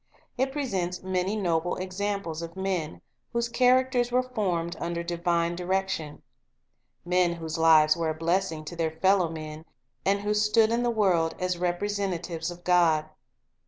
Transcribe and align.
Jt 0.39 0.51
presents 0.51 1.03
many 1.03 1.35
noble 1.35 1.75
examples 1.75 2.41
of 2.41 2.55
men 2.55 3.01
whose 3.33 3.47
characters 3.49 4.11
were 4.11 4.23
formed 4.23 4.75
under 4.79 5.03
divine 5.03 5.55
direction; 5.55 6.23
men 7.05 7.33
whose 7.33 7.59
lives 7.59 7.95
were 7.95 8.09
a 8.09 8.15
blessing 8.15 8.65
to 8.65 8.75
their 8.75 8.89
fellow 8.99 9.29
men, 9.29 9.63
and 10.03 10.21
who 10.21 10.33
stood 10.33 10.71
in 10.71 10.81
the 10.81 10.89
world 10.89 11.35
as 11.37 11.57
repre 11.57 11.83
sentatives 11.87 12.49
of 12.49 12.63
God. 12.63 13.11